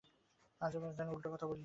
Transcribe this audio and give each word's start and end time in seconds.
আজ 0.61 0.73
আবার 0.75 0.91
যেন 0.93 1.07
উল্টা 1.07 1.29
কথা 1.29 1.45
বলিলেন। 1.45 1.59